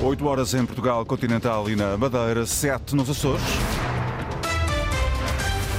[0.00, 3.77] 8 horas em Portugal continental e na Madeira, 7 nos Açores.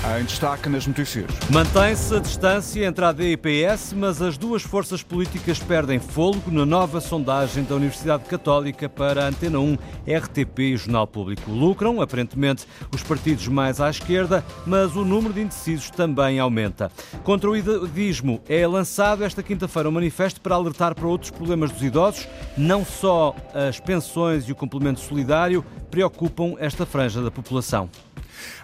[0.02, 1.30] Em destaque nas notícias.
[1.51, 6.50] Mantém-se a distância entre a AD e PS, mas as duas forças políticas perdem fôlego
[6.50, 9.77] na nova sondagem da Universidade Católica para a Antena 1,
[10.07, 11.52] RTP e Jornal Público.
[11.52, 16.89] Lucram, aparentemente, os partidos mais à esquerda, mas o número de indecisos também aumenta.
[17.23, 21.84] Contra o idadismo é lançado esta quinta-feira um manifesto para alertar para outros problemas dos
[21.84, 22.25] idosos.
[22.57, 27.89] Não só as pensões e o complemento solidário preocupam esta franja da população.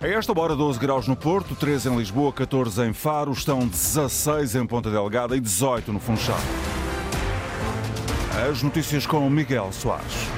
[0.02, 4.56] A esta hora, 12 graus no Porto, 13 em Lisboa, 14 em Faro, estão 16
[4.56, 6.40] em Ponta Delgada e 18 no Funchal.
[8.50, 10.35] As notícias com Miguel Soares.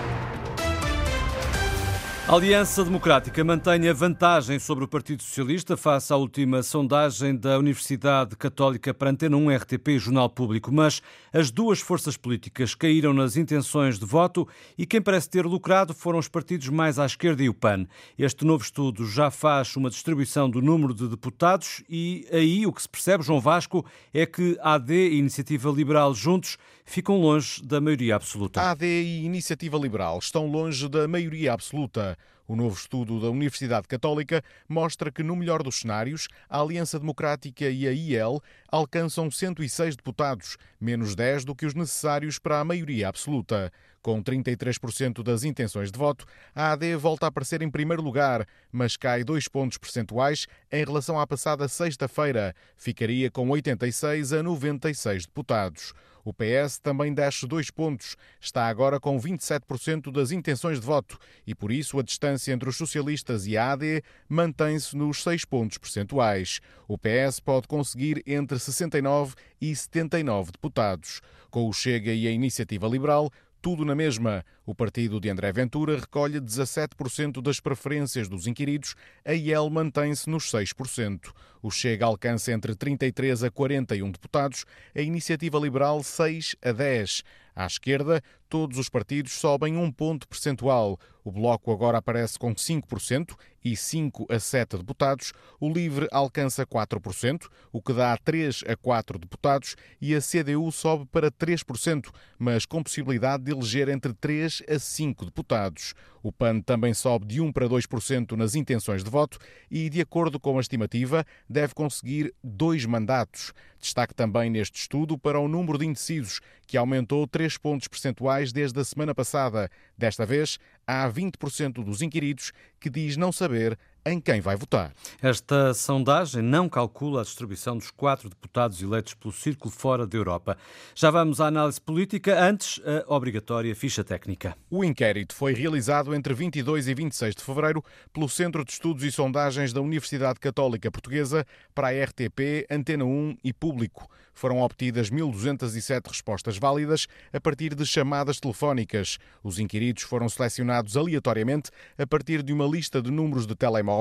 [2.30, 7.58] A Aliança Democrática mantém a vantagem sobre o Partido Socialista face à última sondagem da
[7.58, 13.14] Universidade Católica para Antena 1, RTP e Jornal Público, mas as duas forças políticas caíram
[13.14, 14.46] nas intenções de voto
[14.78, 17.88] e quem parece ter lucrado foram os partidos mais à esquerda e o PAN.
[18.20, 22.82] Este novo estudo já faz uma distribuição do número de deputados e aí o que
[22.82, 28.18] se percebe, João Vasco, é que AD e Iniciativa Liberal juntos ficam longe da maioria
[28.18, 28.62] absoluta.
[28.62, 32.17] AD e Iniciativa Liberal estão longe da maioria absoluta.
[32.48, 37.66] O novo estudo da Universidade Católica mostra que, no melhor dos cenários, a Aliança Democrática
[37.70, 43.10] e a IEL alcançam 106 deputados, menos 10 do que os necessários para a maioria
[43.10, 43.70] absoluta.
[44.02, 46.26] Com 33% das intenções de voto,
[46.56, 51.20] a AD volta a aparecer em primeiro lugar, mas cai dois pontos percentuais em relação
[51.20, 52.56] à passada sexta-feira.
[52.78, 55.94] Ficaria com 86 a 96 deputados.
[56.28, 61.56] O PS também desce dois pontos, está agora com 27% das intenções de voto e,
[61.56, 66.60] por isso, a distância entre os socialistas e a AD mantém-se nos 6 pontos percentuais.
[66.86, 71.22] O PS pode conseguir entre 69 e 79 deputados.
[71.50, 73.32] Com o Chega e a Iniciativa Liberal,
[73.62, 74.46] tudo na mesma.
[74.66, 80.52] O partido de André Ventura recolhe 17% das preferências dos inquiridos, a IEL mantém-se nos
[80.52, 81.32] 6%.
[81.68, 84.64] O Chega alcança entre 33 a 41 deputados,
[84.96, 87.24] a Iniciativa Liberal 6 a 10.
[87.54, 90.98] À esquerda, todos os partidos sobem um ponto percentual.
[91.26, 95.34] O Bloco agora aparece com 5% e 5 a 7 deputados.
[95.60, 101.06] O Livre alcança 4%, o que dá 3 a 4 deputados, e a CDU sobe
[101.08, 105.94] para 3%, mas com possibilidade de eleger entre 3 a 5 deputados.
[106.28, 109.40] O PAN também sobe de 1 para 2% nas intenções de voto
[109.72, 113.54] e, de acordo com a estimativa, deve conseguir dois mandatos.
[113.80, 118.78] Destaque também neste estudo para o número de indecisos, que aumentou 3 pontos percentuais desde
[118.78, 119.72] a semana passada.
[119.98, 123.80] Desta vez, há 20% dos inquiridos que diz não saber
[124.12, 124.94] em quem vai votar.
[125.22, 130.58] Esta sondagem não calcula a distribuição dos quatro deputados eleitos pelo Círculo fora da Europa.
[130.96, 134.56] Já vamos à análise política, antes a obrigatória ficha técnica.
[134.70, 139.12] O inquérito foi realizado entre 22 e 26 de fevereiro pelo Centro de Estudos e
[139.12, 144.10] Sondagens da Universidade Católica Portuguesa para a RTP, Antena 1 e Público.
[144.38, 149.18] Foram obtidas 1.207 respostas válidas a partir de chamadas telefónicas.
[149.44, 153.97] Os inquiridos foram selecionados aleatoriamente a partir de uma lista de números de telemóvel,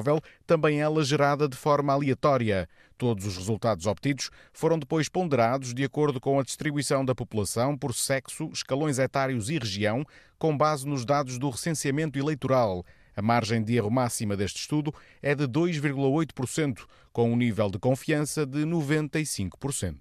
[0.46, 2.68] também ela gerada de forma aleatória.
[2.98, 7.94] Todos os resultados obtidos foram depois ponderados de acordo com a distribuição da população por
[7.94, 10.04] sexo, escalões etários e região,
[10.38, 12.84] com base nos dados do recenseamento eleitoral.
[13.14, 14.92] A margem de erro máxima deste estudo
[15.22, 19.96] é de 2,8%, com um nível de confiança de 95%.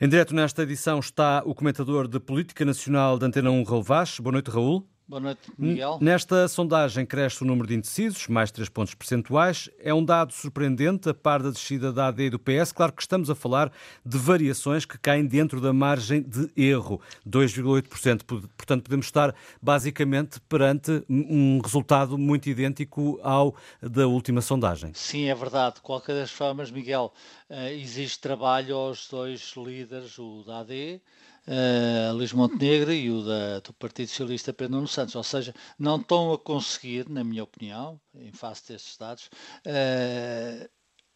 [0.00, 4.18] Em direto nesta edição está o comentador de Política Nacional da Antena 1, Raul Vaz.
[4.18, 4.93] Boa noite, Raul.
[5.06, 5.98] Boa noite, Miguel.
[6.00, 9.68] Nesta sondagem cresce o número de indecisos, mais 3 pontos percentuais.
[9.78, 12.72] É um dado surpreendente, a par da descida da AD e do PS.
[12.72, 13.70] Claro que estamos a falar
[14.02, 18.24] de variações que caem dentro da margem de erro, 2,8%.
[18.56, 24.92] Portanto, podemos estar basicamente perante um resultado muito idêntico ao da última sondagem.
[24.94, 25.74] Sim, é verdade.
[25.76, 27.12] De qualquer das formas, Miguel,
[27.50, 31.02] eh, existe trabalho aos dois líderes, o da AD
[31.46, 35.14] uh, Luís Montenegro e o da, do Partido Socialista Pedro Nuno Santos.
[35.14, 39.30] Ou seja, não estão a conseguir, na minha opinião, em face destes dados,
[39.66, 40.68] uh,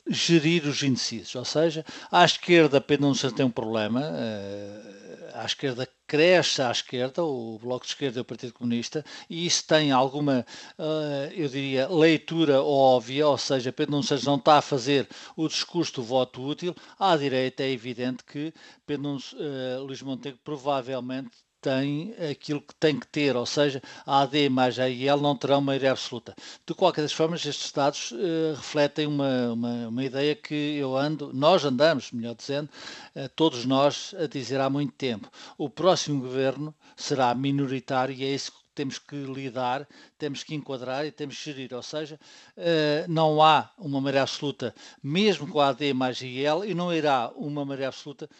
[0.08, 1.34] gerir os indecisos.
[1.34, 7.22] Ou seja, à esquerda Pedro Nuno tem um problema, uh, à esquerda cresce à esquerda,
[7.22, 10.44] o Bloco de Esquerda e o Partido Comunista, e isso tem alguma,
[10.78, 15.06] uh, eu diria, leitura óbvia, ou seja, Pedro Nuno Santos não está a fazer
[15.36, 16.74] o discurso do voto útil.
[16.98, 18.54] À direita é evidente que
[18.86, 24.22] Pedro Nuno, uh, Luís Montenegro provavelmente tem aquilo que tem que ter, ou seja, a
[24.22, 26.34] AD mais a IL não terão maioria absoluta.
[26.66, 31.32] De qualquer das formas, estes dados uh, refletem uma, uma, uma, ideia que eu ando,
[31.34, 32.68] nós andamos, melhor dizendo,
[33.16, 35.30] uh, todos nós a dizer há muito tempo.
[35.56, 41.04] O próximo governo será minoritário e é isso que temos que lidar, temos que enquadrar
[41.04, 41.74] e temos que gerir.
[41.74, 42.20] Ou seja,
[42.56, 44.72] uh, não há uma maré absoluta,
[45.02, 48.30] mesmo com a AD mais IEL, e não irá uma maré absoluta,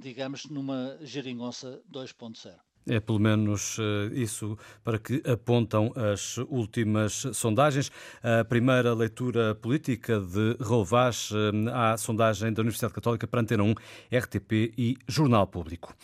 [0.00, 2.69] digamos, numa geringonça 2.0.
[2.88, 3.82] É pelo menos uh,
[4.12, 7.90] isso para que apontam as últimas sondagens.
[8.22, 11.34] A primeira leitura política de Raul Vaz uh,
[11.72, 13.74] à sondagem da Universidade Católica para Antena 1,
[14.16, 15.94] RTP e Jornal Público.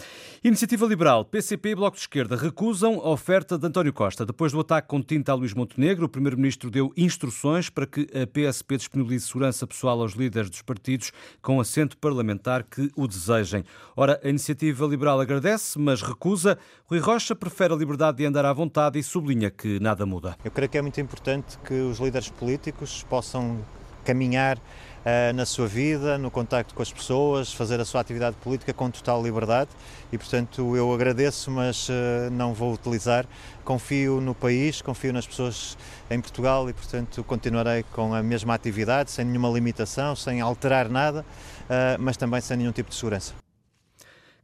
[0.44, 4.26] Iniciativa Liberal, PCP e Bloco de Esquerda recusam a oferta de António Costa.
[4.26, 8.26] Depois do ataque com tinta a Luís Montenegro, o Primeiro-Ministro deu instruções para que a
[8.26, 13.64] PSP disponibilize segurança pessoal aos líderes dos partidos com assento parlamentar que o desejem.
[13.96, 16.58] Ora, a Iniciativa Liberal agradece, mas recusa
[16.88, 20.36] Rui Rocha prefere a liberdade de andar à vontade e sublinha que nada muda.
[20.44, 23.60] Eu creio que é muito importante que os líderes políticos possam
[24.04, 28.72] caminhar uh, na sua vida, no contacto com as pessoas, fazer a sua atividade política
[28.72, 29.70] com total liberdade
[30.12, 33.26] e, portanto, eu agradeço, mas uh, não vou utilizar.
[33.64, 35.76] Confio no país, confio nas pessoas
[36.08, 41.22] em Portugal e, portanto, continuarei com a mesma atividade, sem nenhuma limitação, sem alterar nada,
[41.22, 43.45] uh, mas também sem nenhum tipo de segurança.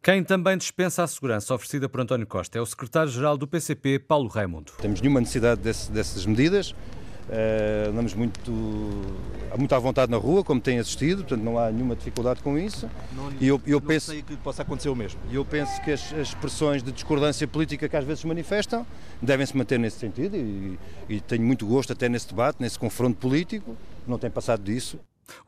[0.02, 4.26] Quem também dispensa a segurança oferecida por António Costa é o secretário-geral do PCP, Paulo
[4.26, 4.72] Raimundo.
[4.80, 6.72] Temos nenhuma necessidade desse, dessas medidas.
[6.72, 8.50] Uh, andamos muito,
[9.56, 12.90] muito à vontade na rua, como tem assistido, portanto não há nenhuma dificuldade com isso.
[13.14, 15.20] Não, e eu, eu não penso, sei que possa acontecer o mesmo.
[15.30, 18.84] E eu penso que as, as expressões de discordância política que às vezes se manifestam
[19.22, 20.76] devem se manter nesse sentido e,
[21.08, 24.98] e tenho muito gosto até nesse debate, nesse confronto político, não tem passado disso.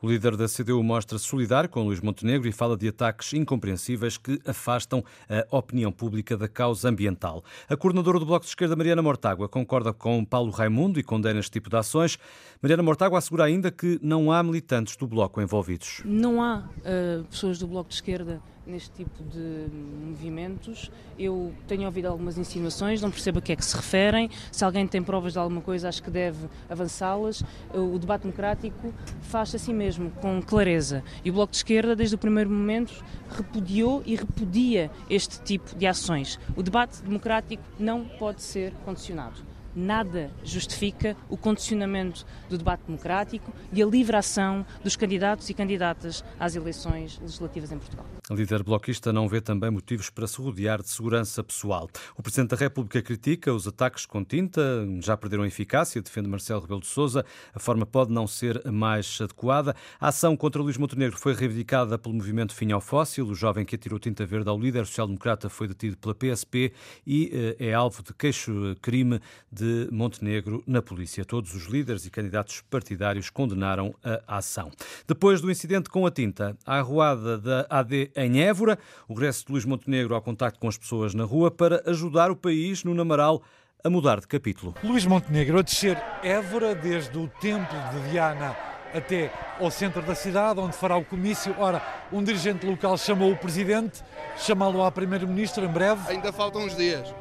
[0.01, 4.39] O líder da CDU mostra solidário com Luís Montenegro e fala de ataques incompreensíveis que
[4.45, 7.43] afastam a opinião pública da causa ambiental.
[7.69, 11.51] A coordenadora do Bloco de Esquerda, Mariana Mortágua, concorda com Paulo Raimundo e condena este
[11.51, 12.17] tipo de ações.
[12.61, 16.01] Mariana Mortágua assegura ainda que não há militantes do Bloco envolvidos.
[16.05, 19.67] Não há uh, pessoas do Bloco de Esquerda neste tipo de
[20.05, 20.91] movimentos.
[21.17, 24.29] Eu tenho ouvido algumas insinuações, não percebo a que é que se referem.
[24.51, 27.43] Se alguém tem provas de alguma coisa, acho que deve avançá-las.
[27.73, 31.03] O debate democrático faz-se assim mesmo, com clareza.
[31.23, 35.87] E o Bloco de Esquerda, desde o primeiro momento, repudiou e repudia este tipo de
[35.87, 36.39] ações.
[36.55, 43.81] O debate democrático não pode ser condicionado nada justifica o condicionamento do debate democrático e
[43.81, 48.05] a livre ação dos candidatos e candidatas às eleições legislativas em Portugal.
[48.29, 51.89] A líder bloquista não vê também motivos para se rodear de segurança pessoal.
[52.17, 54.61] O Presidente da República critica os ataques com tinta,
[55.01, 57.25] já perderam eficácia, defende Marcelo Rebelo de Sousa.
[57.53, 59.75] A forma pode não ser mais adequada.
[59.99, 63.27] A ação contra Luís Montenegro foi reivindicada pelo movimento Fim ao Fóssil.
[63.27, 66.73] O jovem que atirou tinta verde ao líder social-democrata foi detido pela PSP
[67.05, 69.19] e eh, é alvo de queixo-crime
[69.51, 71.25] de Montenegro na polícia.
[71.25, 73.93] Todos os líderes e candidatos partidários condenaram
[74.27, 74.71] a ação.
[75.07, 78.77] Depois do incidente com a tinta, a arruada da AD em Évora,
[79.07, 82.35] o regresso de Luís Montenegro ao contacto com as pessoas na rua para ajudar o
[82.35, 83.41] país no Namaral
[83.83, 84.73] a mudar de capítulo.
[84.83, 88.55] Luís Montenegro a descer Évora desde o templo de Diana
[88.93, 91.53] até ao centro da cidade, onde fará o comício.
[91.59, 91.81] Ora,
[92.11, 94.01] um dirigente local chamou o presidente,
[94.37, 96.01] chamá-lo a primeiro-ministro em breve.
[96.07, 97.13] Ainda faltam uns dias.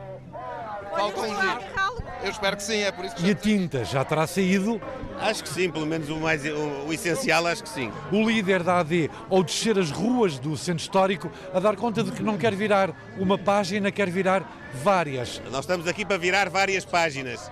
[0.90, 1.83] Faltam uns dias.
[2.24, 4.80] Eu espero que sim, é por isso que E a tinta já terá saído?
[5.20, 7.92] Acho que sim, pelo menos o, mais, o, o, essencial, acho que sim.
[8.10, 12.10] O líder da AD, ao descer as ruas do centro histórico, a dar conta de
[12.10, 14.42] que não quer virar uma página, quer virar
[14.82, 15.42] várias.
[15.50, 17.50] Nós estamos aqui para virar várias páginas,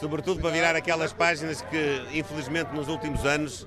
[0.00, 3.66] sobretudo para virar aquelas páginas que, infelizmente, nos últimos anos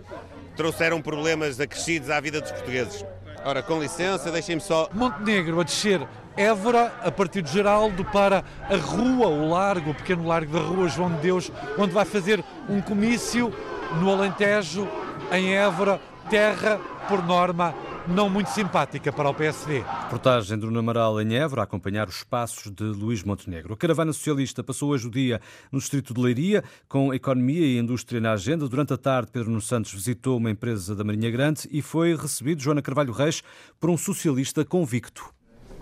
[0.55, 3.05] trouxeram problemas acrescidos à vida dos portugueses.
[3.45, 4.89] Ora, com licença, deixem-me só.
[4.93, 10.27] Montenegro a descer Évora, a partir de Geraldo, para a rua, o largo, o pequeno
[10.27, 13.53] largo da rua João de Deus, onde vai fazer um comício
[13.99, 14.87] no Alentejo,
[15.31, 17.75] em Évora, terra, por norma,
[18.07, 19.83] não muito simpática para o PSD.
[20.03, 23.73] Reportagem do Namaral em Évora a acompanhar os passos de Luís Montenegro.
[23.73, 25.39] A caravana socialista passou hoje o dia
[25.71, 28.67] no distrito de Leiria, com economia e indústria na agenda.
[28.67, 32.61] Durante a tarde, Pedro Nuno Santos visitou uma empresa da Marinha Grande e foi recebido,
[32.61, 33.43] Joana Carvalho Reis,
[33.79, 35.33] por um socialista convicto.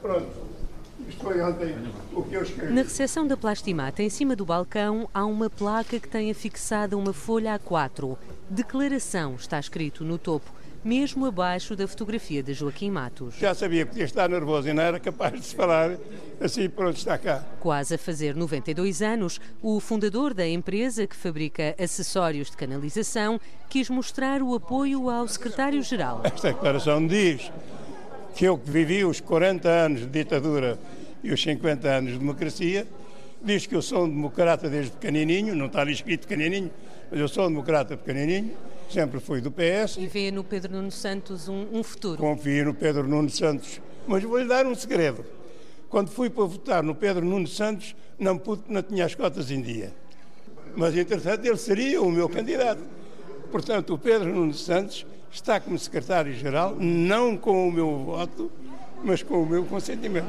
[0.01, 0.51] Pronto.
[1.07, 1.75] Isto foi ontem
[2.13, 2.73] o que eu escrevi.
[2.73, 7.13] Na recepção da Plastimata, em cima do balcão, há uma placa que tem afixada uma
[7.13, 8.17] folha A4.
[8.49, 10.51] Declaração está escrito no topo,
[10.83, 13.35] mesmo abaixo da fotografia de Joaquim Matos.
[13.35, 15.97] Já sabia que podia estar nervoso e não era capaz de se falar
[16.39, 17.43] assim pronto está cá.
[17.59, 23.39] Quase a fazer 92 anos, o fundador da empresa que fabrica acessórios de canalização
[23.69, 26.21] quis mostrar o apoio ao secretário-geral.
[26.23, 27.51] Esta declaração diz
[28.35, 30.79] que eu que vivi os 40 anos de ditadura
[31.23, 32.87] e os 50 anos de democracia,
[33.43, 36.71] diz que eu sou um democrata desde pequenininho, não está ali escrito pequenininho,
[37.09, 38.51] mas eu sou um democrata pequenininho,
[38.89, 39.97] sempre fui do PS.
[39.97, 42.17] E vê no Pedro Nuno Santos um, um futuro?
[42.17, 45.25] Confio no Pedro Nuno Santos, mas vou-lhe dar um segredo.
[45.89, 49.61] Quando fui para votar no Pedro Nuno Santos, não pude, não tinha as cotas em
[49.61, 49.91] dia.
[50.75, 52.81] Mas, entretanto, ele seria o meu candidato.
[53.51, 58.51] Portanto, o Pedro Nuno Santos está como secretário-geral, não com o meu voto,
[59.03, 60.27] mas com o meu consentimento.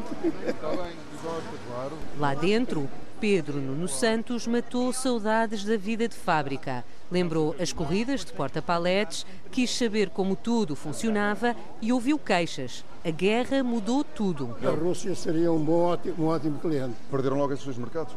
[2.19, 2.89] Lá dentro,
[3.21, 6.85] Pedro Nuno Santos matou saudades da vida de fábrica.
[7.11, 12.85] Lembrou as corridas de porta-paletes, quis saber como tudo funcionava e ouviu queixas.
[13.05, 14.57] A guerra mudou tudo.
[14.65, 16.95] A Rússia seria um, bom, um ótimo cliente.
[17.11, 18.15] Perderam logo esses dois mercados?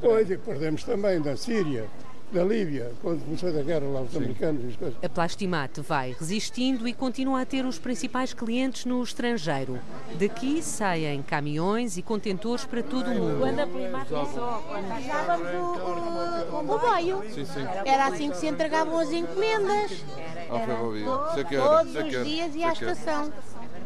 [0.00, 1.88] Pois, perdemos também da Síria
[2.32, 4.18] da Líbia, quando começou a guerra lá, os Sim.
[4.18, 4.98] americanos e as coisas.
[5.02, 9.78] A Plastimate vai resistindo e continua a ter os principais clientes no estrangeiro.
[10.18, 13.40] Daqui saem caminhões e contentores para todo o mundo.
[13.40, 14.64] Quando a Plastimate começou,
[14.98, 17.22] usávamos o, o, o boio.
[17.32, 17.66] Sim, sim.
[17.84, 20.04] Era assim que se entregavam as encomendas.
[20.50, 23.32] Ah, Era, todos os dias e à estação.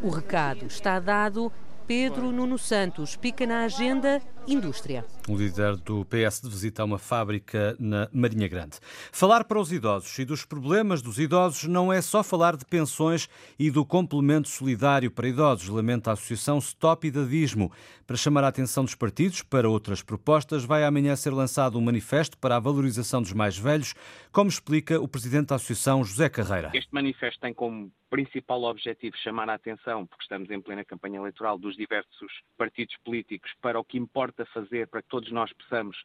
[0.03, 1.53] O recado está dado
[1.87, 5.05] Pedro Nuno Santos pica na agenda indústria.
[5.29, 8.79] O líder do PS de visita a uma fábrica na Marinha Grande.
[9.13, 13.29] Falar para os idosos e dos problemas dos idosos não é só falar de pensões
[13.59, 17.71] e do complemento solidário para idosos, lamenta a Associação Stop Idadismo.
[18.07, 22.37] Para chamar a atenção dos partidos para outras propostas, vai amanhã ser lançado um manifesto
[22.37, 23.95] para a valorização dos mais velhos,
[24.33, 26.71] como explica o presidente da Associação, José Carreira.
[26.75, 31.57] Este manifesto tem como principal objetivo chamar a atenção, porque estamos em plena campanha eleitoral,
[31.57, 35.97] dos diversos partidos políticos para o que importa fazer para que todos nós possamos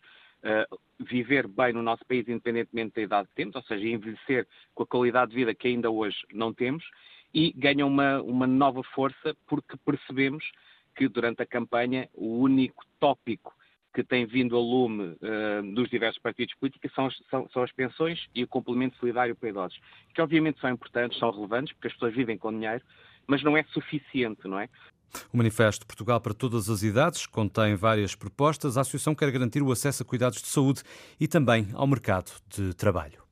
[0.43, 4.83] uh, viver bem no nosso país, independentemente da idade que temos, ou seja, envelhecer com
[4.83, 6.83] a qualidade de vida que ainda hoje não temos,
[7.33, 10.43] e ganha uma, uma nova força porque percebemos
[10.95, 13.53] que durante a campanha o único tópico
[13.93, 18.27] que tem vindo a lume uh, dos diversos partidos políticos são, são, são, as pensões
[18.33, 19.79] e o complemento solidário para idosos,
[20.13, 22.83] que obviamente são importantes, são relevantes, porque as pessoas vivem com dinheiro,
[23.25, 24.69] mas não é suficiente, não é?
[25.33, 28.77] O Manifesto Portugal para Todas as Idades contém várias propostas.
[28.77, 30.81] A Associação quer garantir o acesso a cuidados de saúde
[31.19, 33.25] e também ao mercado de trabalho.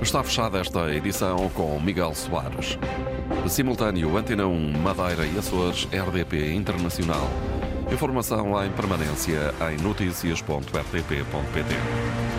[0.00, 2.78] Está fechada esta edição com Miguel Soares.
[3.48, 7.28] Simultâneo Antena 1, Madeira e Açores, RDP Internacional.
[7.90, 12.33] Informação em permanência em notícias.rtp.pt.